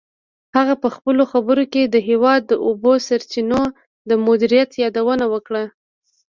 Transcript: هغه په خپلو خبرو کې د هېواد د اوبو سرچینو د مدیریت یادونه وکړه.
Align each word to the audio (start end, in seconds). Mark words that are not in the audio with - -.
هغه 0.55 0.73
په 0.83 0.89
خپلو 0.95 1.23
خبرو 1.31 1.63
کې 1.73 1.81
د 1.85 1.95
هېواد 2.09 2.41
د 2.47 2.53
اوبو 2.67 2.93
سرچینو 3.07 3.61
د 4.09 4.11
مدیریت 4.25 4.71
یادونه 4.83 5.25
وکړه. 5.33 5.63